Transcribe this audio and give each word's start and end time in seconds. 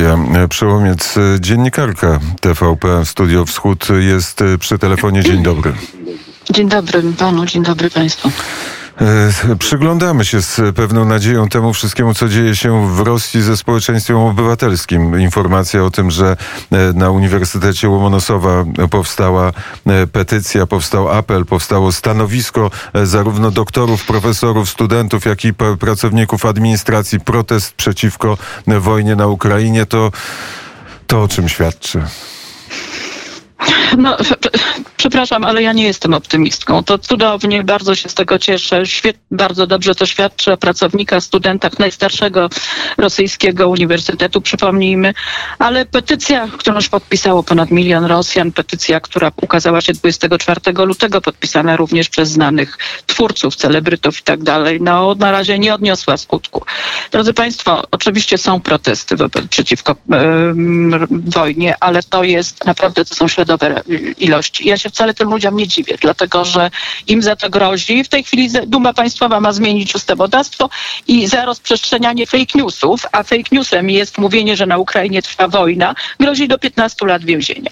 Maria 0.00 0.48
Przełomiec, 0.48 1.14
dziennikarka 1.40 2.20
TVP 2.40 3.06
Studio 3.06 3.44
Wschód 3.44 3.88
jest 3.98 4.40
przy 4.60 4.78
telefonie. 4.78 5.22
Dzień 5.22 5.42
dobry. 5.42 5.72
Dzień 6.50 6.68
dobry 6.68 7.02
panu, 7.18 7.46
dzień 7.46 7.62
dobry 7.62 7.90
państwu. 7.90 8.30
E, 9.00 9.56
przyglądamy 9.58 10.24
się 10.24 10.42
z 10.42 10.76
pewną 10.76 11.04
nadzieją 11.04 11.48
temu 11.48 11.72
wszystkiemu, 11.72 12.14
co 12.14 12.28
dzieje 12.28 12.56
się 12.56 12.94
w 12.94 13.00
Rosji 13.00 13.42
ze 13.42 13.56
społeczeństwem 13.56 14.16
obywatelskim. 14.16 15.20
Informacja 15.20 15.84
o 15.84 15.90
tym, 15.90 16.10
że 16.10 16.36
e, 16.72 16.92
na 16.92 17.10
Uniwersytecie 17.10 17.88
Łomonosowa 17.88 18.64
powstała 18.90 19.52
e, 19.86 20.06
petycja, 20.06 20.66
powstał 20.66 21.08
apel, 21.08 21.46
powstało 21.46 21.92
stanowisko 21.92 22.70
zarówno 23.04 23.50
doktorów, 23.50 24.06
profesorów, 24.06 24.70
studentów, 24.70 25.24
jak 25.24 25.44
i 25.44 25.54
pracowników 25.80 26.46
administracji, 26.46 27.20
protest 27.20 27.74
przeciwko 27.74 28.38
wojnie 28.66 29.16
na 29.16 29.26
Ukrainie, 29.26 29.86
to, 29.86 30.12
to 31.06 31.22
o 31.22 31.28
czym 31.28 31.48
świadczy? 31.48 32.02
No, 33.98 34.16
przepraszam, 34.96 35.44
ale 35.44 35.62
ja 35.62 35.72
nie 35.72 35.84
jestem 35.84 36.14
optymistką. 36.14 36.84
To 36.84 36.98
cudownie, 36.98 37.64
bardzo 37.64 37.94
się 37.94 38.08
z 38.08 38.14
tego 38.14 38.38
cieszę. 38.38 38.86
Świet, 38.86 39.16
bardzo 39.30 39.66
dobrze 39.66 39.94
to 39.94 40.06
świadczy 40.06 40.52
o 40.52 40.56
pracownikach, 40.56 41.22
studentach 41.22 41.78
najstarszego 41.78 42.48
rosyjskiego 42.98 43.68
uniwersytetu, 43.68 44.40
przypomnijmy. 44.40 45.14
Ale 45.58 45.86
petycja, 45.86 46.48
którą 46.58 46.76
już 46.76 46.88
podpisało 46.88 47.42
ponad 47.42 47.70
milion 47.70 48.04
Rosjan, 48.04 48.52
petycja, 48.52 49.00
która 49.00 49.32
ukazała 49.42 49.80
się 49.80 49.92
24 49.92 50.60
lutego, 50.84 51.20
podpisana 51.20 51.76
również 51.76 52.08
przez 52.08 52.28
znanych 52.28 52.78
twórców, 53.06 53.56
celebrytów 53.56 54.20
i 54.20 54.22
tak 54.22 54.42
dalej, 54.42 54.78
no 54.80 55.14
na 55.18 55.30
razie 55.30 55.58
nie 55.58 55.74
odniosła 55.74 56.16
skutku. 56.16 56.64
Drodzy 57.10 57.34
Państwo, 57.34 57.84
oczywiście 57.90 58.38
są 58.38 58.60
protesty 58.60 59.16
przeciwko 59.50 59.96
yy, 60.08 60.54
wojnie, 61.10 61.74
ale 61.80 62.02
to 62.02 62.24
jest 62.24 62.64
naprawdę, 62.64 63.04
to 63.04 63.14
są 63.14 63.28
śladowe 63.50 63.82
ilości. 64.18 64.68
Ja 64.68 64.78
się 64.78 64.90
wcale 64.90 65.14
tym 65.14 65.30
ludziom 65.30 65.56
nie 65.56 65.68
dziwię, 65.68 65.96
dlatego 66.00 66.44
że 66.44 66.70
im 67.06 67.22
za 67.22 67.36
to 67.36 67.50
grozi. 67.50 68.04
W 68.04 68.08
tej 68.08 68.24
chwili 68.24 68.50
Duma 68.66 68.92
Państwowa 68.92 69.40
ma 69.40 69.52
zmienić 69.52 69.94
ustawodawstwo 69.94 70.70
i 71.08 71.26
za 71.26 71.44
rozprzestrzenianie 71.44 72.26
fake 72.26 72.52
newsów, 72.54 73.06
a 73.12 73.22
fake 73.22 73.50
newsem 73.52 73.90
jest 73.90 74.18
mówienie, 74.18 74.56
że 74.56 74.66
na 74.66 74.78
Ukrainie 74.78 75.22
trwa 75.22 75.48
wojna, 75.48 75.94
grozi 76.20 76.48
do 76.48 76.58
15 76.58 77.06
lat 77.06 77.24
więzienia. 77.24 77.70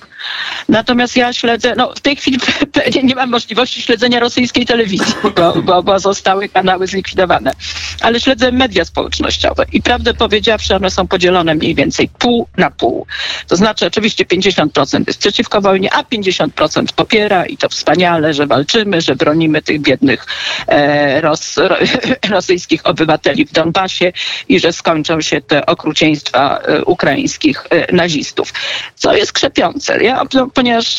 Natomiast 0.68 1.16
ja 1.16 1.32
śledzę, 1.32 1.74
no 1.76 1.94
w 1.94 2.00
tej 2.00 2.16
chwili 2.16 2.38
nie 3.02 3.14
mam 3.14 3.30
możliwości 3.30 3.82
śledzenia 3.82 4.20
rosyjskiej 4.20 4.66
telewizji, 4.66 5.14
bo, 5.36 5.62
bo, 5.62 5.82
bo 5.82 5.98
zostały 5.98 6.48
kanały 6.48 6.86
zlikwidowane, 6.86 7.52
ale 8.00 8.20
śledzę 8.20 8.52
media 8.52 8.84
społecznościowe 8.84 9.64
i 9.72 9.82
prawdę 9.82 10.14
powiedziawszy, 10.14 10.74
one 10.74 10.90
są 10.90 11.06
podzielone 11.08 11.54
mniej 11.54 11.74
więcej 11.74 12.08
pół 12.18 12.48
na 12.56 12.70
pół. 12.70 13.06
To 13.48 13.56
znaczy 13.56 13.86
oczywiście 13.86 14.24
50% 14.24 15.04
jest 15.06 15.18
przeciwko 15.18 15.60
wojnie, 15.69 15.92
a 15.92 16.02
50% 16.02 16.92
popiera 16.97 17.47
i 17.47 17.56
to 17.56 17.69
wspaniale, 17.69 18.34
że 18.34 18.47
walczymy, 18.47 19.00
że 19.00 19.16
bronimy 19.16 19.62
tych 19.62 19.80
biednych 19.80 20.27
e, 20.66 21.20
ros, 21.20 21.56
ro, 21.56 21.77
rosyjskich 22.36 22.86
obywateli 22.86 23.47
w 23.47 23.52
Donbasie 23.52 24.12
i 24.48 24.60
że 24.60 24.72
skończą 24.72 25.20
się 25.20 25.41
te 25.41 25.66
okrucieństwa 25.66 26.58
e, 26.58 26.84
ukraińskich 26.84 27.66
e, 27.70 27.92
nazistów. 27.92 28.52
Co 28.94 29.14
jest 29.14 29.33
krzepiące. 29.33 30.05
Ja, 30.05 30.22
no, 30.34 30.48
ponieważ 30.55 30.98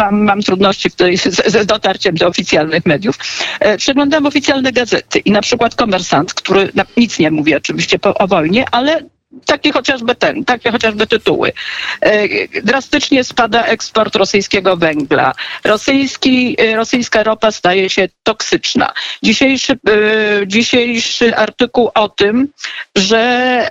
mam, 0.00 0.24
mam 0.24 0.42
trudności 0.42 0.90
z, 0.90 1.22
z 1.54 1.66
dotarciem 1.66 2.14
do 2.14 2.26
oficjalnych 2.26 2.86
mediów, 2.86 3.18
e, 3.60 3.76
przeglądam 3.76 4.26
oficjalne 4.26 4.72
gazety 4.72 5.18
i 5.18 5.30
na 5.30 5.40
przykład 5.40 5.74
Komersant, 5.74 6.34
który 6.34 6.70
na, 6.74 6.84
nic 6.96 7.18
nie 7.18 7.30
mówi 7.30 7.54
oczywiście 7.54 7.98
po, 7.98 8.14
o 8.14 8.26
wojnie, 8.26 8.64
ale 8.70 9.02
takie 9.46 9.72
chociażby 9.72 10.14
ten, 10.14 10.44
takie 10.44 10.70
chociażby 10.70 11.06
tytuły. 11.06 11.52
E, 12.00 12.28
drastycznie 12.62 13.24
spada 13.24 13.64
eksport 13.64 14.16
rosyjskiego 14.16 14.76
węgla. 14.76 15.34
Rosyjski, 15.64 16.56
e, 16.58 16.76
rosyjska 16.76 17.22
ropa 17.22 17.50
staje 17.50 17.90
się 17.90 18.08
toksyczna. 18.22 18.92
Dzisiejszy, 19.22 19.72
e, 19.72 19.78
dzisiejszy 20.46 21.36
artykuł 21.36 21.90
o 21.94 22.08
tym, 22.08 22.48
że 22.96 23.68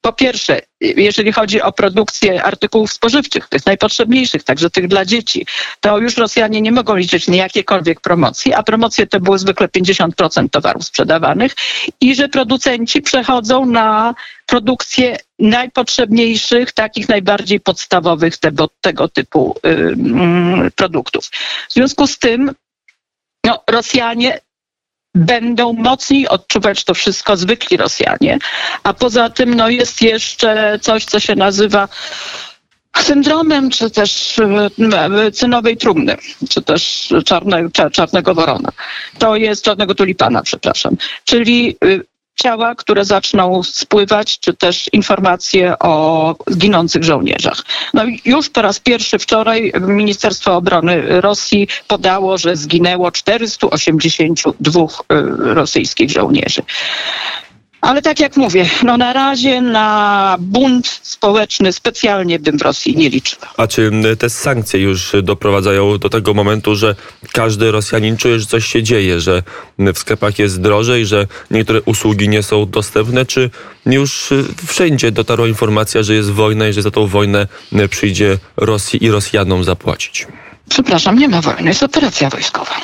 po 0.00 0.12
pierwsze, 0.12 0.60
jeżeli 0.80 1.32
chodzi 1.32 1.62
o 1.62 1.72
produkcję 1.72 2.42
artykułów 2.44 2.92
spożywczych, 2.92 3.48
tych 3.48 3.66
najpotrzebniejszych, 3.66 4.42
także 4.44 4.70
tych 4.70 4.88
dla 4.88 5.04
dzieci, 5.04 5.46
to 5.80 5.98
już 5.98 6.16
Rosjanie 6.16 6.60
nie 6.60 6.72
mogą 6.72 6.96
liczyć 6.96 7.28
na 7.28 7.36
jakiekolwiek 7.36 8.00
promocji, 8.00 8.54
a 8.54 8.62
promocje 8.62 9.06
to 9.06 9.20
były 9.20 9.38
zwykle 9.38 9.68
50% 9.68 10.48
towarów 10.50 10.84
sprzedawanych 10.84 11.52
i 12.00 12.14
że 12.14 12.28
producenci 12.28 13.02
przechodzą 13.02 13.66
na 13.66 14.14
produkcję 14.46 15.16
najpotrzebniejszych, 15.38 16.72
takich 16.72 17.08
najbardziej 17.08 17.60
podstawowych 17.60 18.36
tego, 18.36 18.68
tego 18.80 19.08
typu 19.08 19.56
y, 20.66 20.70
produktów. 20.70 21.24
W 21.68 21.72
związku 21.72 22.06
z 22.06 22.18
tym 22.18 22.52
no, 23.44 23.62
Rosjanie 23.70 24.40
będą 25.14 25.72
mocniej 25.72 26.28
odczuwać 26.28 26.84
to 26.84 26.94
wszystko 26.94 27.36
zwykli 27.36 27.76
Rosjanie. 27.76 28.38
A 28.82 28.94
poza 28.94 29.30
tym 29.30 29.54
no, 29.54 29.68
jest 29.68 30.02
jeszcze 30.02 30.78
coś, 30.82 31.04
co 31.04 31.20
się 31.20 31.36
nazywa 31.36 31.88
syndromem, 32.98 33.70
czy 33.70 33.90
też 33.90 34.38
e, 34.38 35.30
cynowej 35.32 35.76
trumny, 35.76 36.16
czy 36.48 36.62
też 36.62 37.08
czarne, 37.24 37.68
czarnego 37.92 38.34
worona. 38.34 38.72
To 39.18 39.36
jest 39.36 39.64
czarnego 39.64 39.94
tulipana, 39.94 40.42
przepraszam. 40.42 40.96
Czyli 41.24 41.76
y, 41.84 42.04
ciała, 42.42 42.74
które 42.74 43.04
zaczną 43.04 43.62
spływać, 43.62 44.38
czy 44.38 44.54
też 44.54 44.90
informacje 44.92 45.78
o 45.78 46.34
ginących 46.56 47.04
żołnierzach. 47.04 47.62
No 47.94 48.02
już 48.24 48.50
po 48.50 48.62
raz 48.62 48.80
pierwszy 48.80 49.18
wczoraj 49.18 49.72
Ministerstwo 49.80 50.56
Obrony 50.56 51.20
Rosji 51.20 51.68
podało, 51.88 52.38
że 52.38 52.56
zginęło 52.56 53.12
482 53.12 54.82
y, 54.82 54.86
rosyjskich 55.54 56.10
żołnierzy. 56.10 56.62
Ale 57.80 58.02
tak 58.02 58.20
jak 58.20 58.36
mówię, 58.36 58.70
no 58.82 58.96
na 58.96 59.12
razie 59.12 59.60
na 59.60 60.36
bunt 60.38 61.00
społeczny 61.02 61.72
specjalnie 61.72 62.38
bym 62.38 62.58
w 62.58 62.62
Rosji 62.62 62.96
nie 62.96 63.08
liczyła. 63.10 63.48
A 63.56 63.66
czy 63.66 63.90
te 64.18 64.30
sankcje 64.30 64.80
już 64.80 65.12
doprowadzają 65.22 65.98
do 65.98 66.08
tego 66.08 66.34
momentu, 66.34 66.74
że 66.74 66.94
każdy 67.32 67.70
Rosjanin 67.70 68.16
czuje, 68.16 68.40
że 68.40 68.46
coś 68.46 68.66
się 68.66 68.82
dzieje, 68.82 69.20
że 69.20 69.42
w 69.78 69.98
sklepach 69.98 70.38
jest 70.38 70.60
drożej, 70.60 71.06
że 71.06 71.26
niektóre 71.50 71.82
usługi 71.82 72.28
nie 72.28 72.42
są 72.42 72.66
dostępne, 72.70 73.26
czy 73.26 73.50
już 73.86 74.28
wszędzie 74.66 75.12
dotarła 75.12 75.48
informacja, 75.48 76.02
że 76.02 76.14
jest 76.14 76.30
wojna 76.30 76.68
i 76.68 76.72
że 76.72 76.82
za 76.82 76.90
tą 76.90 77.06
wojnę 77.06 77.46
przyjdzie 77.90 78.38
Rosji 78.56 79.04
i 79.04 79.10
Rosjanom 79.10 79.64
zapłacić? 79.64 80.26
Przepraszam, 80.68 81.18
nie 81.18 81.28
ma 81.28 81.40
wojny, 81.40 81.68
jest 81.68 81.82
operacja 81.82 82.30
wojskowa. 82.30 82.74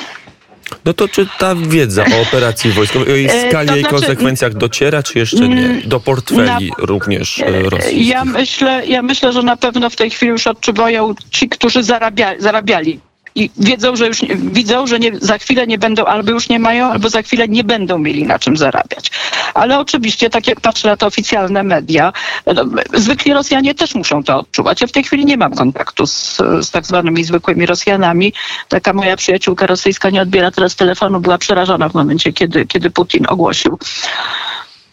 No 0.85 0.93
to 0.93 1.07
czy 1.07 1.27
ta 1.39 1.55
wiedza 1.55 2.05
o 2.17 2.21
operacji 2.21 2.71
wojskowej, 2.71 3.13
o 3.13 3.15
jej 3.15 3.25
e, 3.25 3.49
skali, 3.49 3.69
i 3.69 3.79
znaczy, 3.79 3.95
konsekwencjach 3.95 4.53
dociera, 4.53 5.03
czy 5.03 5.19
jeszcze 5.19 5.49
nie? 5.49 5.81
Do 5.85 5.99
portfeli 5.99 6.71
na, 6.77 6.85
również 6.85 7.39
e, 7.39 7.69
rosyjskich. 7.69 8.07
Ja 8.07 8.25
myślę, 8.25 8.85
ja 8.87 9.01
myślę, 9.01 9.33
że 9.33 9.43
na 9.43 9.57
pewno 9.57 9.89
w 9.89 9.95
tej 9.95 10.09
chwili 10.09 10.29
już 10.29 10.47
odczuwają 10.47 11.15
ci, 11.31 11.49
którzy 11.49 11.83
zarabia, 11.83 12.33
zarabiali 12.39 12.99
i 13.37 13.51
wiedzą, 13.57 13.95
że 13.95 14.07
już 14.07 14.21
widzą, 14.35 14.87
że 14.87 14.99
nie, 14.99 15.11
za 15.21 15.37
chwilę 15.37 15.67
nie 15.67 15.77
będą, 15.77 16.05
albo 16.05 16.31
już 16.31 16.49
nie 16.49 16.59
mają, 16.59 16.85
albo 16.85 17.09
za 17.09 17.21
chwilę 17.21 17.47
nie 17.47 17.63
będą 17.63 17.97
mieli 17.97 18.25
na 18.25 18.39
czym 18.39 18.57
zarabiać. 18.57 19.11
Ale 19.53 19.79
oczywiście, 19.79 20.29
tak 20.29 20.47
jak 20.47 20.61
patrzę 20.61 20.87
na 20.87 20.97
te 20.97 21.05
oficjalne 21.05 21.63
media, 21.63 22.13
no, 22.45 22.63
zwykli 22.93 23.33
Rosjanie 23.33 23.75
też 23.75 23.95
muszą 23.95 24.23
to 24.23 24.39
odczuwać. 24.39 24.81
Ja 24.81 24.87
w 24.87 24.91
tej 24.91 25.03
chwili 25.03 25.25
nie 25.25 25.37
mam 25.37 25.55
kontaktu 25.55 26.07
z, 26.07 26.37
z 26.61 26.71
tak 26.71 26.85
zwanymi 26.85 27.23
zwykłymi 27.23 27.65
Rosjanami. 27.65 28.33
Taka 28.67 28.93
moja 28.93 29.17
przyjaciółka 29.17 29.67
rosyjska 29.67 30.09
nie 30.09 30.21
odbiera 30.21 30.51
teraz 30.51 30.75
telefonu, 30.75 31.19
była 31.19 31.37
przerażona 31.37 31.89
w 31.89 31.93
momencie, 31.93 32.33
kiedy, 32.33 32.65
kiedy 32.65 32.89
Putin 32.91 33.25
ogłosił 33.29 33.79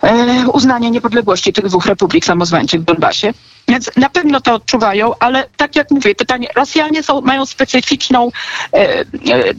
e, 0.03 0.47
uznanie 0.53 0.91
niepodległości 0.91 1.53
tych 1.53 1.67
dwóch 1.67 1.87
republik 1.87 2.25
samozwańczych 2.25 2.81
w 2.81 2.85
Donbasie. 2.85 3.33
Więc 3.69 3.91
na 3.97 4.11
pewno 4.11 4.41
to 4.41 4.55
odczuwają, 4.55 5.13
ale 5.19 5.49
tak 5.57 5.77
jak 5.77 5.91
mówię, 5.91 6.15
pytanie, 6.15 6.49
Rosjanie 6.57 7.03
są, 7.03 7.21
mają 7.21 7.47
specyficzną, 7.47 8.31
e, 8.73 9.05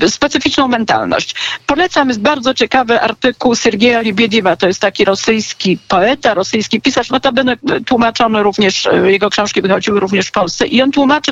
e, 0.02 0.10
specyficzną 0.10 0.68
mentalność. 0.68 1.36
Polecam, 1.68 2.08
jest 2.08 2.22
bardzo 2.22 2.54
ciekawy 2.54 3.02
artykuł 3.02 3.56
Sergieja 3.56 4.02
Libiediewa, 4.02 4.56
to 4.56 4.68
jest 4.68 4.80
taki 4.80 5.06
rosyjski 5.06 5.78
poeta, 5.88 6.34
rosyjski 6.34 6.82
pisarz, 6.82 7.10
notabene 7.10 7.58
tłumaczony 7.86 8.44
również, 8.44 8.88
e, 8.88 9.12
jego 9.12 9.30
książki 9.30 9.62
wychodziły 9.62 10.00
również 10.00 10.28
w 10.28 10.32
Polsce 10.32 10.68
i 10.68 10.82
on 10.82 10.92
tłumaczy, 10.92 11.32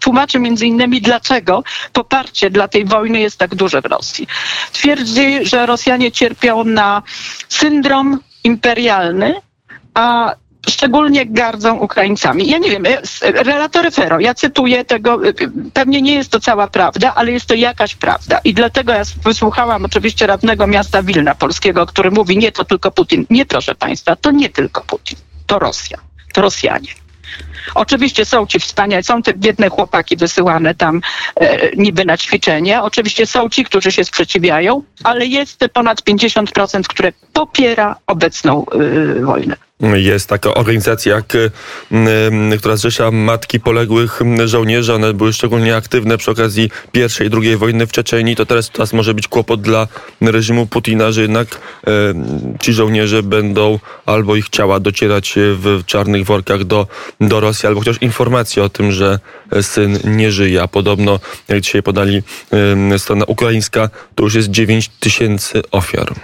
tłumaczy 0.00 0.38
między 0.38 0.66
innymi 0.66 1.00
dlaczego 1.00 1.62
poparcie 1.92 2.50
dla 2.50 2.68
tej 2.68 2.84
wojny 2.84 3.20
jest 3.20 3.38
tak 3.38 3.54
duże 3.54 3.82
w 3.82 3.84
Rosji. 3.86 4.26
Twierdzi, 4.72 5.46
że 5.46 5.66
Rosjanie 5.66 6.12
cierpią 6.12 6.64
na 6.64 7.02
syndrom 7.48 8.20
imperialny, 8.44 9.34
a 9.94 10.34
szczególnie 10.68 11.26
gardzą 11.26 11.76
Ukraińcami. 11.76 12.48
Ja 12.50 12.58
nie 12.58 12.70
wiem, 12.70 12.84
relator 13.22 13.92
Fero, 13.92 14.20
ja 14.20 14.34
cytuję 14.34 14.84
tego, 14.84 15.20
pewnie 15.72 16.02
nie 16.02 16.14
jest 16.14 16.30
to 16.30 16.40
cała 16.40 16.68
prawda, 16.68 17.14
ale 17.14 17.32
jest 17.32 17.46
to 17.46 17.54
jakaś 17.54 17.94
prawda. 17.94 18.40
I 18.44 18.54
dlatego 18.54 18.92
ja 18.92 19.02
wysłuchałam 19.24 19.84
oczywiście 19.84 20.26
radnego 20.26 20.66
miasta 20.66 21.02
Wilna 21.02 21.34
polskiego, 21.34 21.86
który 21.86 22.10
mówi, 22.10 22.38
nie 22.38 22.52
to 22.52 22.64
tylko 22.64 22.90
Putin. 22.90 23.26
Nie, 23.30 23.46
proszę 23.46 23.74
państwa, 23.74 24.16
to 24.16 24.30
nie 24.30 24.48
tylko 24.48 24.80
Putin. 24.80 25.18
to 25.46 25.58
Rosja, 25.58 25.98
to 26.32 26.42
Rosjanie. 26.42 26.88
Oczywiście 27.74 28.24
są 28.24 28.46
ci 28.46 28.60
wspaniali, 28.60 29.04
są 29.04 29.22
te 29.22 29.34
biedne 29.34 29.68
chłopaki 29.68 30.16
wysyłane 30.16 30.74
tam 30.74 31.00
e, 31.36 31.76
niby 31.76 32.04
na 32.04 32.16
ćwiczenie. 32.16 32.82
Oczywiście 32.82 33.26
są 33.26 33.48
ci, 33.48 33.64
którzy 33.64 33.92
się 33.92 34.04
sprzeciwiają, 34.04 34.82
ale 35.04 35.26
jest 35.26 35.64
ponad 35.72 36.02
50%, 36.02 36.82
które 36.82 37.12
popiera 37.32 37.96
obecną 38.06 38.66
e, 38.66 39.24
wojnę. 39.24 39.56
Jest 39.80 40.28
taka 40.28 40.54
organizacja, 40.54 41.14
jak, 41.14 41.24
która 42.58 42.76
zrzesza 42.76 43.10
matki 43.10 43.60
poległych 43.60 44.20
żołnierzy. 44.44 44.94
One 44.94 45.14
były 45.14 45.32
szczególnie 45.32 45.76
aktywne 45.76 46.18
przy 46.18 46.30
okazji 46.30 46.70
pierwszej 46.92 47.26
i 47.26 47.30
drugiej 47.30 47.56
wojny 47.56 47.86
w 47.86 47.92
Czeczeniu. 47.92 48.36
To 48.36 48.46
teraz, 48.46 48.70
teraz 48.70 48.92
może 48.92 49.14
być 49.14 49.28
kłopot 49.28 49.60
dla 49.60 49.88
reżimu 50.20 50.66
Putina, 50.66 51.12
że 51.12 51.22
jednak 51.22 51.48
e, 51.86 51.90
ci 52.60 52.72
żołnierze 52.72 53.22
będą 53.22 53.78
albo 54.06 54.36
ich 54.36 54.48
ciała 54.48 54.80
docierać 54.80 55.34
w 55.36 55.82
czarnych 55.86 56.24
workach 56.24 56.64
do, 56.64 56.86
do 57.20 57.40
Rosji, 57.40 57.59
albo 57.68 57.80
chociaż 57.80 57.96
informacje 58.00 58.62
o 58.62 58.68
tym, 58.68 58.92
że 58.92 59.18
syn 59.62 59.98
nie 60.04 60.32
żyje. 60.32 60.62
A 60.62 60.68
podobno, 60.68 61.20
jak 61.48 61.60
dzisiaj 61.60 61.82
podali 61.82 62.22
e, 62.92 62.98
strona 62.98 63.24
ukraińska, 63.24 63.90
to 64.14 64.24
już 64.24 64.34
jest 64.34 64.48
9 64.48 64.88
tysięcy 64.88 65.62
ofiar 65.70 66.14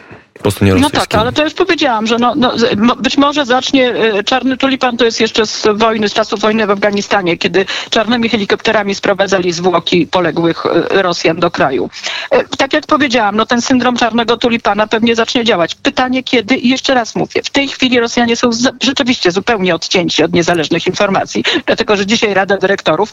po 0.46 0.50
stronie 0.50 0.72
No 0.72 0.78
rosyjskiej. 0.78 1.00
tak, 1.08 1.20
ale 1.20 1.32
to 1.32 1.44
już 1.44 1.54
powiedziałam, 1.54 2.06
że 2.06 2.16
no, 2.18 2.34
no, 2.36 2.52
być 2.96 3.16
może 3.16 3.44
zacznie 3.46 3.94
e, 3.94 4.24
czarny 4.24 4.56
tulipan 4.56 4.96
to 4.96 5.04
jest 5.04 5.20
jeszcze 5.20 5.46
z 5.46 5.66
wojny, 5.74 6.08
z 6.08 6.12
czasów 6.12 6.40
wojny 6.40 6.66
w 6.66 6.70
Afganistanie, 6.70 7.36
kiedy 7.36 7.66
czarnymi 7.90 8.28
helikopterami 8.28 8.94
sprowadzali 8.94 9.52
zwłoki 9.52 10.06
poległych 10.06 10.66
e, 10.66 11.02
Rosjan 11.02 11.36
do 11.36 11.50
kraju. 11.50 11.90
E, 12.30 12.44
Tak 12.44 12.72
jak 12.72 12.86
powiedziałam, 12.86 13.36
no 13.36 13.46
ten 13.46 13.62
syndrom 13.62 13.96
czarnego 13.96 14.36
tulipana 14.36 14.86
pewnie 14.86 15.14
zacznie 15.16 15.44
działać. 15.44 15.74
Pytanie 15.74 16.22
kiedy 16.22 16.56
i 16.56 16.68
jeszcze 16.68 16.94
raz 16.94 17.14
mówię, 17.16 17.42
w 17.44 17.50
tej 17.50 17.68
chwili 17.68 18.00
Rosjanie 18.00 18.36
są 18.36 18.50
rzeczywiście 18.82 19.30
zupełnie 19.30 19.74
odcięci 19.74 20.22
od 20.22 20.32
niezależnych 20.32 20.86
informacji, 20.86 21.44
dlatego 21.66 21.96
że 21.96 22.06
dzisiaj 22.06 22.34
Rada 22.34 22.56
Dyrektorów 22.56 23.12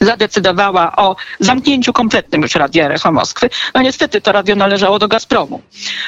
zadecydowała 0.00 0.96
o 0.96 1.16
zamknięciu 1.40 1.92
kompletnym 1.92 2.42
już 2.42 2.54
Radia 2.54 2.90
Echo 2.90 3.12
Moskwy. 3.12 3.50
No 3.74 3.82
niestety 3.82 4.20
to 4.20 4.32
radio 4.32 4.56
należało 4.56 4.98
do 4.98 5.08
Gazpromu. 5.08 5.62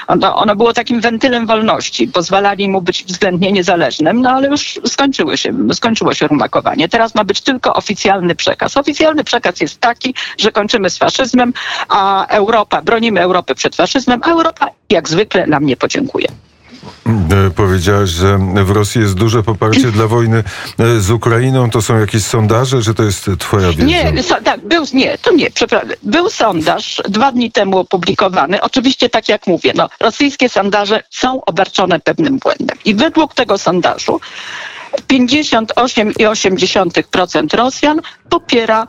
Ono, 0.07 0.37
ono 0.37 0.57
było 0.57 0.73
takim 0.73 1.01
wentylem 1.01 1.47
wolności, 1.47 2.09
pozwalali 2.09 2.69
mu 2.69 2.83
być 2.83 3.05
względnie 3.05 3.53
niezależnym, 3.53 4.23
no 4.23 4.31
ale 4.31 4.49
już 4.49 4.81
skończyły 4.87 5.37
się, 5.39 5.55
skończyło 5.73 6.15
się 6.15 6.27
rumakowanie. 6.27 6.89
Teraz 6.89 7.15
ma 7.15 7.25
być 7.25 7.41
tylko 7.41 7.75
oficjalny 7.75 8.35
przekaz. 8.35 8.77
Oficjalny 8.77 9.25
przekaz 9.25 9.61
jest 9.61 9.81
taki, 9.81 10.15
że 10.39 10.53
kończymy 10.53 10.91
z 10.91 10.99
faszyzmem, 10.99 11.53
a 11.89 12.27
Europa, 12.27 12.83
bronimy 12.83 13.21
Europy 13.21 13.55
przed 13.55 13.77
faszyzmem, 13.77 14.21
a 14.25 14.31
Europa 14.31 14.67
jak 14.91 15.09
zwykle 15.09 15.47
nam 15.47 15.67
nie 15.67 15.77
podziękuje. 15.77 16.27
E, 17.07 17.51
Powiedziałaś, 17.51 18.11
że 18.11 18.39
w 18.39 18.71
Rosji 18.71 19.01
jest 19.01 19.15
duże 19.15 19.43
poparcie 19.43 19.93
dla 19.93 20.07
wojny 20.07 20.45
e, 20.79 21.01
z 21.01 21.11
Ukrainą. 21.11 21.71
To 21.71 21.83
są 21.83 21.99
jakieś 21.99 22.25
sondaże, 22.25 22.83
czy 22.83 22.95
to 22.95 23.03
jest 23.03 23.31
twoja 23.39 23.69
wiedza? 23.69 23.85
Nie, 23.85 24.23
so, 24.23 24.35
tak, 24.45 24.61
był, 24.61 24.85
nie, 24.93 25.19
to 25.19 25.33
nie, 25.33 25.51
przepraszam. 25.51 25.89
Był 26.03 26.31
sondaż 26.31 27.03
dwa 27.09 27.33
dni 27.33 27.53
temu 27.53 27.79
opublikowany. 27.79 28.61
Oczywiście, 28.61 29.09
tak 29.09 29.29
jak 29.29 29.47
mówię, 29.47 29.73
no, 29.77 29.89
rosyjskie 30.01 30.49
sondaże 30.49 31.03
są 31.11 31.45
obarczone 31.45 32.01
pewnym 32.01 32.39
błędem. 32.39 32.77
I 32.85 32.95
według 32.95 33.35
tego 33.35 33.59
sondażu 33.59 34.21
58,8% 35.09 37.57
Rosjan 37.57 38.01
popiera 38.29 38.87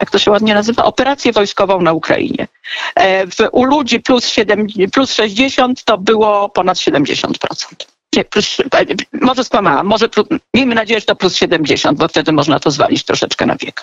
jak 0.00 0.10
to 0.10 0.18
się 0.18 0.30
ładnie 0.30 0.54
nazywa, 0.54 0.84
operację 0.84 1.32
wojskową 1.32 1.80
na 1.80 1.92
Ukrainie. 1.92 2.48
E, 2.94 3.26
W, 3.26 3.36
u 3.52 3.64
ludzi 3.64 4.00
plus, 4.00 4.28
7, 4.28 4.66
plus 4.92 5.12
60 5.12 5.84
to 5.84 5.98
było 5.98 6.48
ponad 6.48 6.78
70%. 6.78 7.32
Nie, 8.16 8.24
plus, 8.24 8.60
e, 8.60 8.84
może 9.12 9.44
skłamałam, 9.44 9.86
może 9.86 10.08
miejmy 10.54 10.74
nadzieję, 10.74 11.00
że 11.00 11.06
to 11.06 11.16
plus 11.16 11.36
70, 11.36 11.98
bo 11.98 12.08
wtedy 12.08 12.32
można 12.32 12.60
to 12.60 12.70
zwalić 12.70 13.04
troszeczkę 13.04 13.46
na 13.46 13.56
wiek. 13.56 13.82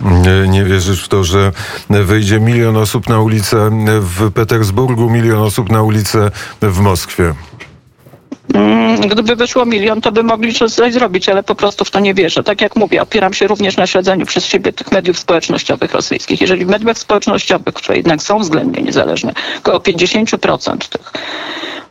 Nie, 0.00 0.48
nie 0.48 0.64
wierzysz 0.64 1.04
w 1.04 1.08
to, 1.08 1.24
że 1.24 1.52
wyjdzie 1.90 2.40
milion 2.40 2.76
osób 2.76 3.08
na 3.08 3.20
ulicę 3.20 3.70
w 4.00 4.32
Petersburgu, 4.32 5.10
milion 5.10 5.42
osób 5.42 5.70
na 5.70 5.82
ulicę 5.82 6.30
w 6.62 6.78
Moskwie? 6.80 7.34
Mm, 8.54 9.00
Gdyby 9.00 9.36
wyszło 9.36 9.64
milion, 9.64 10.00
to 10.00 10.12
by 10.12 10.22
mogli 10.22 10.54
coś 10.54 10.70
zrobić, 10.70 11.28
ale 11.28 11.42
po 11.42 11.54
prostu 11.54 11.84
w 11.84 11.90
to 11.90 12.00
nie 12.00 12.14
wierzę. 12.14 12.44
Tak 12.44 12.60
jak 12.60 12.76
mówię, 12.76 13.02
opieram 13.02 13.34
się 13.34 13.46
również 13.46 13.76
na 13.76 13.86
śledzeniu 13.86 14.26
przez 14.26 14.44
siebie 14.44 14.72
tych 14.72 14.92
mediów 14.92 15.18
społecznościowych 15.18 15.92
rosyjskich. 15.92 16.40
Jeżeli 16.40 16.64
w 16.64 16.68
mediach 16.68 16.98
społecznościowych, 16.98 17.74
które 17.74 17.96
jednak 17.96 18.22
są 18.22 18.38
względnie 18.38 18.82
niezależne, 18.82 19.32
około 19.58 19.78
50% 19.78 20.78
tych 20.78 21.12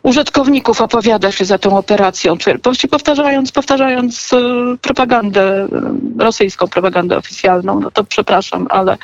użytkowników 0.04 0.81
opowiada 0.81 1.31
się 1.31 1.46
za 1.46 1.58
tą 1.58 1.78
operacją, 1.78 2.38
czy 2.38 2.60
właściwie 2.63 2.92
powtarzając, 2.92 3.52
powtarzając 3.52 4.34
e, 4.34 4.38
propagandę, 4.81 5.42
e, 5.42 5.68
rosyjską 6.19 6.68
propagandę 6.68 7.18
oficjalną, 7.18 7.80
no 7.80 7.92
to 7.92 8.04
przepraszam, 8.04 8.68
ale 8.69 8.98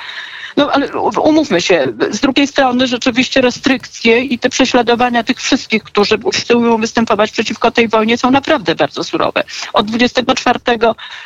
no 0.57 0.71
ale 0.71 0.91
umówmy 1.21 1.61
się, 1.61 1.87
z 2.09 2.19
drugiej 2.19 2.47
strony 2.47 2.87
rzeczywiście 2.87 3.41
restrykcje 3.41 4.19
i 4.21 4.39
te 4.39 4.49
prześladowania 4.49 5.23
tych 5.23 5.41
wszystkich, 5.41 5.83
którzy 5.83 6.17
usiłują 6.23 6.77
występować 6.77 7.31
przeciwko 7.31 7.71
tej 7.71 7.87
wojnie 7.87 8.17
są 8.17 8.31
naprawdę 8.31 8.75
bardzo 8.75 9.03
surowe. 9.03 9.43
Od 9.73 9.85
24 9.85 10.59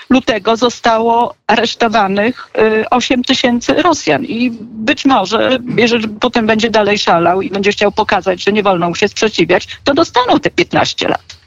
lutego 0.10 0.56
zostało 0.56 1.36
aresztowanych 1.48 2.52
y, 2.82 2.90
8 2.90 3.24
tysięcy 3.24 3.74
Rosjan 3.74 4.26
i 4.26 4.52
być 4.62 5.06
może, 5.06 5.60
jeżeli 5.78 6.08
potem 6.08 6.48
będzie 6.48 6.70
dalej 6.70 6.98
szalał 6.98 7.42
i 7.42 7.50
będzie 7.50 7.72
chciał 7.72 7.92
pokazać, 7.92 8.44
że 8.44 8.52
nie 8.52 8.64
wolno 8.64 8.90
mu 8.90 8.96
się 8.96 9.08
sprzeciwiać, 9.08 9.68
to 9.84 9.94
dostaną 9.94 10.40
te 10.40 10.50
15 10.50 11.08
lat. 11.08 11.41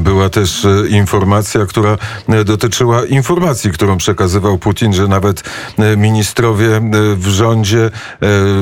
Była 0.00 0.28
też 0.28 0.64
e, 0.64 0.88
informacja, 0.88 1.66
która 1.66 1.98
e, 2.28 2.44
dotyczyła 2.44 3.04
informacji, 3.04 3.70
którą 3.70 3.96
przekazywał 3.96 4.58
Putin, 4.58 4.92
że 4.92 5.08
nawet 5.08 5.42
e, 5.78 5.96
ministrowie 5.96 6.80
w 7.16 7.26
rządzie 7.26 7.90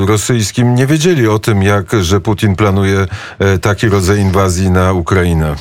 rosyjskim 0.05 0.75
nie 0.75 0.87
wiedzieli 0.87 1.27
o 1.27 1.39
tym, 1.39 1.63
jak, 1.63 1.91
że 2.01 2.21
Putin 2.21 2.55
planuje 2.55 3.07
taki 3.61 3.89
rodzaj 3.89 4.19
inwazji 4.19 4.71
na 4.71 4.93
Ukrainę. 4.93 5.55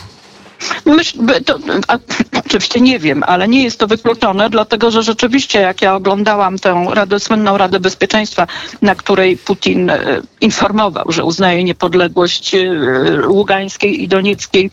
Myśl, 0.84 1.18
to, 1.46 1.58
a, 1.88 1.98
oczywiście 2.46 2.80
nie 2.80 2.98
wiem, 2.98 3.22
ale 3.26 3.48
nie 3.48 3.64
jest 3.64 3.78
to 3.78 3.86
wykluczone, 3.86 4.50
dlatego 4.50 4.90
że 4.90 5.02
rzeczywiście, 5.02 5.60
jak 5.60 5.82
ja 5.82 5.94
oglądałam 5.94 6.58
tę 6.58 6.86
radę, 6.90 7.20
słynną 7.20 7.58
Radę 7.58 7.80
Bezpieczeństwa, 7.80 8.46
na 8.82 8.94
której 8.94 9.36
Putin 9.36 9.90
e, 9.90 10.20
informował, 10.40 11.12
że 11.12 11.24
uznaje 11.24 11.64
niepodległość 11.64 12.54
e, 12.54 12.58
Ługańskiej 13.28 14.02
i 14.02 14.08
Donieckiej 14.08 14.70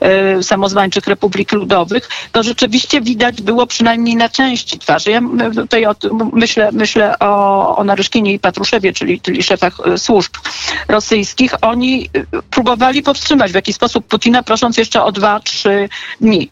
e, 0.00 0.42
samozwańczych 0.42 1.06
republik 1.06 1.52
ludowych, 1.52 2.08
to 2.32 2.42
rzeczywiście 2.42 3.00
widać 3.00 3.42
było 3.42 3.66
przynajmniej 3.66 4.16
na 4.16 4.28
części 4.28 4.78
twarzy. 4.78 5.10
Ja 5.10 5.20
tutaj 5.56 5.86
o, 5.86 5.94
myślę, 6.32 6.70
myślę 6.72 7.18
o, 7.18 7.76
o 7.76 7.84
Naryszkinie 7.84 8.32
i 8.32 8.38
Patruszewie, 8.38 8.92
czyli, 8.92 9.20
czyli 9.20 9.42
szefach 9.42 9.76
służb 9.96 10.32
rosyjskich. 10.88 11.54
Oni 11.60 12.10
próbowali 12.50 13.02
powstrzymać 13.02 13.52
w 13.52 13.54
jakiś 13.54 13.76
sposób 13.76 14.06
Putina, 14.06 14.42
prosząc 14.42 14.76
jeszcze 14.76 15.04
o 15.04 15.12
dwa, 15.12 15.25
trzy 15.40 15.88
dni. 16.20 16.50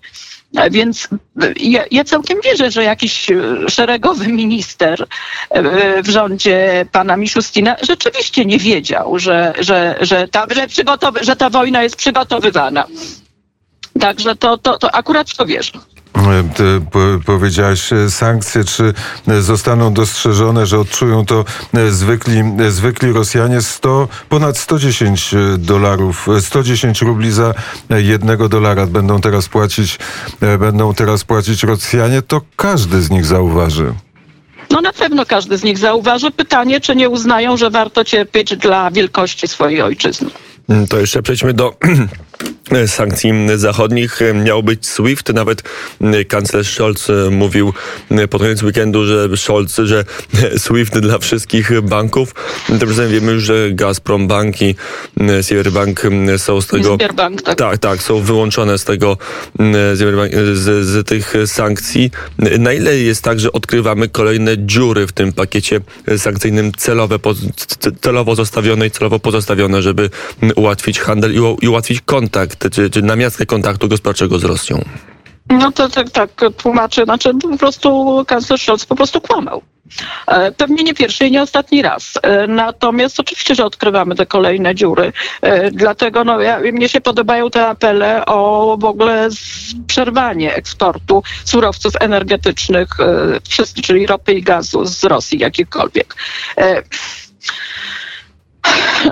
Więc 0.71 1.09
ja, 1.57 1.85
ja 1.91 2.05
całkiem 2.05 2.39
wierzę, 2.45 2.71
że 2.71 2.85
jakiś 2.85 3.31
e, 3.31 3.37
szeregowy 3.69 4.29
minister 4.29 5.07
e, 5.51 6.03
w 6.03 6.09
rządzie 6.09 6.87
pana 6.93 7.17
Miszustina 7.17 7.77
rzeczywiście 7.83 8.45
nie 8.45 8.59
wiedział, 8.59 9.19
że, 9.19 9.53
że, 9.59 9.97
że, 10.01 10.29
ta, 10.29 10.47
że, 10.55 10.67
przygotowy, 10.67 11.21
że 11.23 11.37
ta 11.37 11.51
wojna 11.51 11.83
jest 11.83 11.97
przygotowywana. 11.97 12.87
Także 14.01 14.37
to, 14.37 14.59
to, 14.59 14.79
to 14.79 14.95
akurat 14.95 15.31
w 15.31 15.37
to 15.37 15.47
wierzę. 15.47 15.73
Powiedziałaś 17.27 17.93
e, 17.93 18.11
sankcje, 18.11 18.65
czy 18.65 18.95
e, 19.29 19.43
zostaną 19.43 19.95
dostrzeżone, 19.95 20.67
że 20.67 20.79
odczują 20.79 21.27
to 21.27 21.45
e, 21.75 21.91
zwykli, 21.91 22.43
zwykli 22.69 23.13
Rosjanie 23.13 23.63
100, 23.63 24.09
ponad 24.29 24.59
110 24.59 25.35
dolarów, 25.59 26.29
e, 26.29 26.41
110 26.41 27.03
rubli 27.03 27.31
za 27.33 27.55
jednego 27.91 28.49
dolara 28.49 28.87
będą 28.87 29.21
teraz 29.21 29.49
płacić, 29.49 29.99
będą 30.59 30.95
teraz 30.95 31.25
płacić 31.25 31.63
Rosjanie, 31.63 32.23
to 32.23 32.41
każdy 32.57 33.03
z 33.03 33.11
nich 33.11 33.25
zauważy. 33.25 33.95
No 34.71 34.81
na 34.81 34.93
pewno 34.93 35.27
każdy 35.27 35.59
z 35.59 35.65
nich 35.65 35.79
zauważy. 35.79 36.31
Pytanie, 36.31 36.81
czy 36.81 36.97
nie 36.97 37.09
uznają, 37.09 37.57
że 37.57 37.71
warto 37.71 38.05
cierpieć 38.05 38.57
dla 38.57 38.91
wielkości 38.91 39.49
swojej 39.49 39.83
ojczyzny. 39.83 40.31
Mm, 40.69 40.87
To 40.87 40.99
jeszcze 40.99 41.23
przejdźmy 41.23 41.55
do 41.55 41.77
sankcji 42.87 43.33
zachodnich. 43.57 44.21
Miał 44.45 44.63
być 44.63 44.87
SWIFT, 44.87 45.35
nawet 45.35 45.63
mm, 46.01 46.25
kanclerz 46.25 46.75
Scholz 46.75 47.11
e, 47.11 47.31
mówił 47.31 47.73
mm, 48.11 48.29
pod 48.29 48.43
koniec 48.43 48.63
weekendu, 48.63 49.07
że 49.07 49.37
Scholz, 49.37 49.77
że 49.85 50.05
SWIFT 50.65 50.99
dla 50.99 51.19
wszystkich 51.19 51.81
banków. 51.81 52.35
Tymczasem 52.67 53.11
wiemy 53.11 53.33
już, 53.33 53.43
że 53.43 53.71
Gazprom 53.73 54.29
Bank 54.29 54.63
i 54.63 54.75
Sberbank 55.43 56.05
mm, 56.05 56.39
są 56.39 56.61
z 56.61 56.67
tego... 56.67 56.95
Sberbank, 56.95 57.43
tak. 57.43 57.59
Tak, 57.59 57.79
tak, 57.79 58.03
są 58.03 58.21
wyłączone 58.21 58.79
z 58.79 58.85
tego, 58.85 59.19
Sberbank- 59.95 60.55
z, 60.55 60.87
z 60.87 61.07
tych 61.07 61.35
sankcji. 61.47 62.11
Na 62.59 62.73
ile 62.73 62.99
jest 62.99 63.23
tak, 63.23 63.41
że 63.41 63.53
odkrywamy 63.53 64.09
kolejne 64.09 64.67
dziury 64.67 65.07
w 65.07 65.13
tym 65.13 65.33
pakiecie 65.33 65.81
sankcyjnym 66.17 66.73
celowe, 66.73 67.19
celowo 68.01 68.35
zostawione 68.35 68.87
i 68.87 68.91
celowo 68.91 69.19
pozostawione, 69.19 69.83
żeby 69.83 70.11
ułatwić 70.57 71.01
handel 71.01 71.35
i 71.63 71.69
ułatwić 71.69 72.01
kontakt 72.01 72.54
kontakt, 72.55 72.75
czy, 72.75 72.91
czy 72.91 73.03
namiastkę 73.03 73.47
kontaktu 73.47 73.89
gospodarczego 73.89 74.39
z 74.39 74.45
Rosją. 74.45 74.85
No 75.51 75.73
to 75.73 75.89
tak, 75.89 76.11
tak 76.11 76.31
tłumaczę, 76.57 77.05
znaczy 77.05 77.31
po 77.43 77.59
prostu 77.59 78.25
kanclerz 78.27 78.63
Scholz 78.63 78.87
po 78.87 78.97
prostu 78.97 79.21
kłamał. 79.21 79.63
E, 80.27 80.53
Pewnie 80.53 80.85
nie 80.85 80.95
pierwszy 80.95 81.27
i 81.27 81.31
nie 81.31 81.43
ostatni 81.43 81.83
raz. 81.83 82.13
E, 82.23 82.47
Natomiast 82.47 83.21
oczywiście, 83.21 83.55
że 83.55 83.65
odkrywamy 83.65 84.15
te 84.15 84.27
kolejne 84.27 84.75
dziury. 84.75 85.13
E, 85.43 85.71
Dlatego 85.71 86.25
no, 86.25 86.41
ja, 86.41 86.59
mnie 86.61 86.89
się 86.89 87.01
podobają 87.01 87.51
te 87.51 87.67
apele 87.67 88.27
o 88.27 88.77
w 88.81 88.85
ogóle 88.85 89.29
przerwanie 89.87 90.55
eksportu 90.55 91.23
surowców 91.45 91.93
energetycznych, 92.01 92.89
czyli 93.83 94.07
ropy 94.07 94.33
i 94.33 94.43
gazu 94.43 94.85
z 94.85 95.05
Rosji 95.05 95.39
jakichkolwiek. 95.39 96.15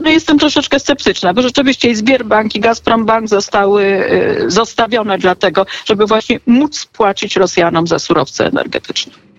No 0.02 0.10
jestem 0.10 0.38
troszeczkę 0.38 0.80
sceptyczna, 0.80 1.34
bo 1.34 1.42
rzeczywiście 1.42 1.90
i 1.90 1.96
Sberbank 1.96 2.54
i 2.54 2.60
Gazprombank 2.60 3.28
zostały 3.28 3.84
y, 3.84 4.50
zostawione 4.50 5.18
dlatego, 5.18 5.66
żeby 5.84 6.06
właśnie 6.06 6.40
móc 6.46 6.86
płacić 6.86 7.36
Rosjanom 7.36 7.86
za 7.86 7.98
surowce 7.98 8.46
energetyczne. 8.46 9.31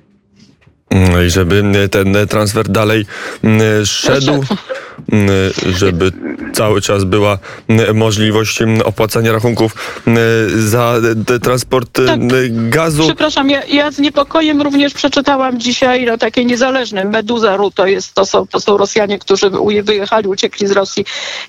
No 0.93 1.21
i 1.21 1.29
żeby 1.29 1.63
ten 1.91 2.15
transfer 2.29 2.69
dalej 2.69 3.05
mm, 3.43 3.85
szedł, 3.85 4.25
Szedł. 4.25 4.45
mm, 5.12 5.29
żeby 5.77 6.12
cały 6.53 6.81
czas 6.81 7.03
była 7.03 7.38
mm, 7.67 7.97
możliwość 7.97 8.62
mm, 8.62 8.81
opłacania 8.81 9.31
rachunków 9.31 9.75
mm, 10.07 10.19
za 10.62 10.95
e, 11.35 11.39
transport 11.39 11.89
Tak. 11.91 12.09
mm, 12.09 12.69
gazu. 12.69 13.03
Przepraszam, 13.03 13.50
ja, 13.50 13.63
ja 13.65 13.91
z 13.91 14.00
niepokojem 14.00 14.62
również 14.62 14.93
przeczytałam 14.93 15.59
dzisiaj 15.59 16.05
na 16.05 16.17
takiej 16.17 16.45
niezależnej 16.45 17.05
Meduza.ru, 17.05 17.71
to, 17.71 17.85
jest, 17.88 18.13
to, 18.13 18.25
są, 18.25 18.47
to 18.47 18.59
są 18.59 18.77
Rosjanie, 18.77 19.19
którzy 19.19 19.50
uje- 19.50 19.83
wyjechali, 19.83 20.27
uciekli 20.27 20.67
z 20.67 20.71
Rosji 20.71 21.05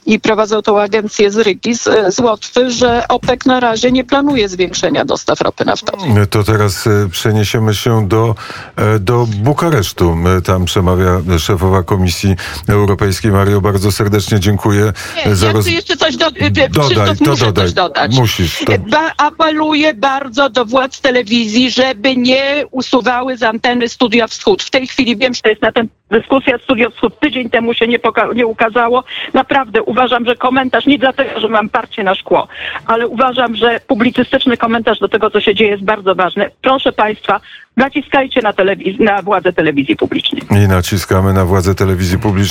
i 0.07 0.21
prowadzą 0.21 0.63
tą 0.63 0.81
agencję 0.81 1.31
z 1.31 1.37
Rygi, 1.37 1.75
z, 1.75 2.15
z 2.15 2.19
Łotwy, 2.19 2.71
że 2.71 3.09
OPEC 3.09 3.45
na 3.47 3.61
razie 3.61 3.93
nie 3.93 4.05
planuje 4.05 4.49
zwiększenia 4.49 5.05
dostaw 5.05 5.41
ropy 5.41 5.65
naftowej. 5.65 6.11
To 6.31 6.45
teraz 6.45 6.87
e, 6.87 7.09
przeniesiemy 7.11 7.75
się 7.75 8.09
do, 8.09 8.35
e, 8.77 8.99
do 8.99 9.27
Bukaresztu. 9.35 10.17
E, 10.39 10.43
Tam 10.43 10.65
przemawia 10.65 11.21
szefowa 11.39 11.83
Komisji 11.83 12.37
Europejskiej. 12.69 13.31
Mario, 13.33 13.61
bardzo 13.61 13.93
serdecznie 13.93 14.41
dziękuję 14.41 14.93
Nie, 15.27 15.35
za 15.37 15.47
ja 15.47 15.53
roz... 15.53 15.67
jeszcze 15.67 15.97
coś 15.97 16.17
do, 16.17 16.31
Dodaj, 16.31 16.71
Krzysztof, 16.71 17.19
to 17.19 17.31
muszę 17.31 17.47
dodaj. 17.47 17.65
coś 17.65 17.73
dodać. 17.73 18.17
Musisz. 18.17 18.59
To... 18.67 18.73
Ba- 18.91 19.13
apeluję 19.17 19.95
bardzo 19.95 20.51
do 20.51 20.65
władz 20.65 21.01
telewizji, 21.01 21.71
żeby 21.71 22.17
nie 22.17 22.65
usuwały 22.71 23.37
z 23.37 23.43
anteny 23.43 23.89
Studia 23.89 24.27
Wschód. 24.27 24.63
W 24.63 24.71
tej 24.71 24.87
chwili 24.87 25.17
wiem, 25.17 25.35
że 25.35 25.41
to 25.43 25.49
jest 25.49 25.63
na 25.63 25.73
ten 25.73 25.89
dyskusja 26.11 26.59
Studio 26.59 26.91
Wschód 26.91 27.21
tydzień 27.21 27.51
temu 27.51 27.75
się 27.75 27.87
nie, 27.87 27.99
nie 28.35 28.47
ukazało. 28.47 29.05
Naprawdę 29.35 29.83
uważam, 29.83 30.25
że 30.27 30.37
komentarz, 30.37 30.87
nie 30.87 30.99
dlatego, 30.99 31.41
że 31.41 31.49
mam 31.49 31.69
parcie 31.69 32.03
na 32.05 32.15
szkło, 32.15 32.49
ale 32.87 33.09
uważam, 33.09 33.57
że 33.57 33.81
publicystyczny 33.87 34.57
komentarz 34.57 34.99
do 34.99 35.09
tego, 35.09 35.31
co 35.31 35.41
się 35.41 35.55
dzieje 35.55 35.71
jest 35.71 35.85
bardzo 35.85 36.15
ważny. 36.15 36.51
Proszę 36.63 36.93
Państwa, 36.93 37.41
naciskajcie 37.77 38.41
na, 38.43 38.53
telewiz- 38.53 39.01
na 39.01 39.23
władzę 39.23 39.53
telewizji 39.53 39.97
publicznej. 39.97 40.43
I 40.51 40.69
naciskamy 40.69 41.33
na 41.33 41.45
władzę 41.45 41.75
telewizji 41.75 42.19
publicznej. 42.19 42.45